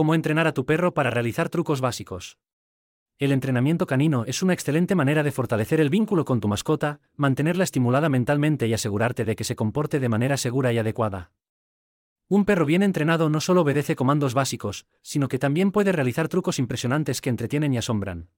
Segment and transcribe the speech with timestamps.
[0.00, 2.38] Cómo entrenar a tu perro para realizar trucos básicos.
[3.18, 7.64] El entrenamiento canino es una excelente manera de fortalecer el vínculo con tu mascota, mantenerla
[7.64, 11.32] estimulada mentalmente y asegurarte de que se comporte de manera segura y adecuada.
[12.28, 16.58] Un perro bien entrenado no solo obedece comandos básicos, sino que también puede realizar trucos
[16.58, 18.30] impresionantes que entretienen y asombran.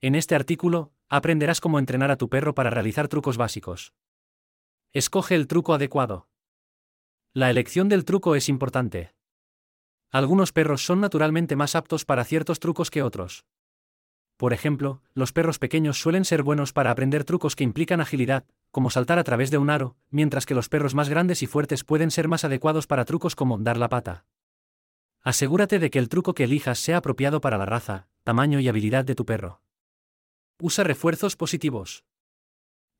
[0.00, 3.92] En este artículo, aprenderás cómo entrenar a tu perro para realizar trucos básicos.
[4.94, 6.30] Escoge el truco adecuado.
[7.34, 9.12] La elección del truco es importante.
[10.12, 13.46] Algunos perros son naturalmente más aptos para ciertos trucos que otros.
[14.36, 18.90] Por ejemplo, los perros pequeños suelen ser buenos para aprender trucos que implican agilidad, como
[18.90, 22.10] saltar a través de un aro, mientras que los perros más grandes y fuertes pueden
[22.10, 24.26] ser más adecuados para trucos como dar la pata.
[25.22, 29.06] Asegúrate de que el truco que elijas sea apropiado para la raza, tamaño y habilidad
[29.06, 29.62] de tu perro.
[30.60, 32.04] Usa refuerzos positivos.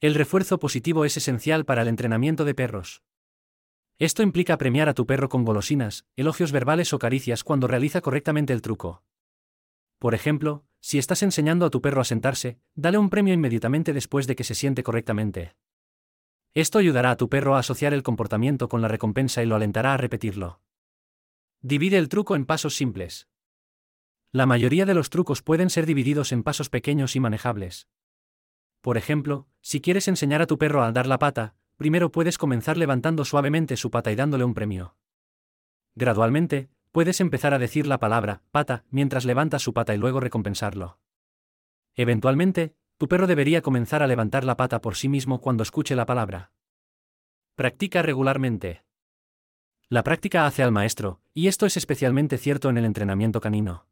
[0.00, 3.02] El refuerzo positivo es esencial para el entrenamiento de perros.
[4.02, 8.52] Esto implica premiar a tu perro con golosinas, elogios verbales o caricias cuando realiza correctamente
[8.52, 9.04] el truco.
[10.00, 14.26] Por ejemplo, si estás enseñando a tu perro a sentarse, dale un premio inmediatamente después
[14.26, 15.54] de que se siente correctamente.
[16.52, 19.94] Esto ayudará a tu perro a asociar el comportamiento con la recompensa y lo alentará
[19.94, 20.60] a repetirlo.
[21.60, 23.28] Divide el truco en pasos simples.
[24.32, 27.86] La mayoría de los trucos pueden ser divididos en pasos pequeños y manejables.
[28.80, 32.76] Por ejemplo, si quieres enseñar a tu perro a dar la pata, primero puedes comenzar
[32.76, 34.94] levantando suavemente su pata y dándole un premio.
[35.96, 41.00] Gradualmente, puedes empezar a decir la palabra, pata, mientras levantas su pata y luego recompensarlo.
[41.96, 46.06] Eventualmente, tu perro debería comenzar a levantar la pata por sí mismo cuando escuche la
[46.06, 46.52] palabra.
[47.56, 48.84] Practica regularmente.
[49.88, 53.88] La práctica hace al maestro, y esto es especialmente cierto en el entrenamiento canino.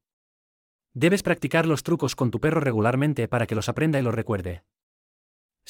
[0.94, 4.62] Debes practicar los trucos con tu perro regularmente para que los aprenda y los recuerde.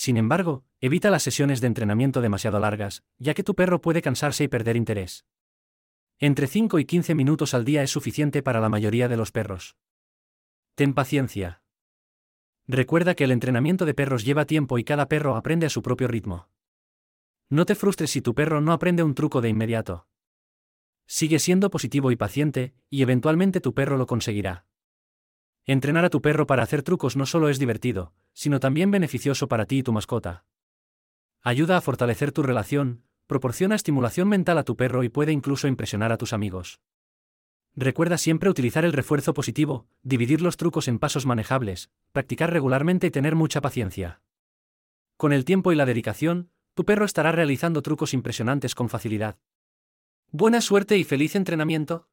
[0.01, 4.45] Sin embargo, evita las sesiones de entrenamiento demasiado largas, ya que tu perro puede cansarse
[4.45, 5.27] y perder interés.
[6.19, 9.77] Entre 5 y 15 minutos al día es suficiente para la mayoría de los perros.
[10.75, 11.63] Ten paciencia.
[12.67, 16.09] Recuerda que el entrenamiento de perros lleva tiempo y cada perro aprende a su propio
[16.09, 16.49] ritmo.
[17.51, 20.09] No te frustres si tu perro no aprende un truco de inmediato.
[21.05, 24.65] Sigue siendo positivo y paciente, y eventualmente tu perro lo conseguirá.
[25.67, 29.67] Entrenar a tu perro para hacer trucos no solo es divertido, sino también beneficioso para
[29.67, 30.45] ti y tu mascota.
[31.43, 36.13] Ayuda a fortalecer tu relación, proporciona estimulación mental a tu perro y puede incluso impresionar
[36.13, 36.81] a tus amigos.
[37.77, 43.11] Recuerda siempre utilizar el refuerzo positivo, dividir los trucos en pasos manejables, practicar regularmente y
[43.11, 44.21] tener mucha paciencia.
[45.17, 49.39] Con el tiempo y la dedicación, tu perro estará realizando trucos impresionantes con facilidad.
[50.33, 52.09] Buena suerte y feliz entrenamiento.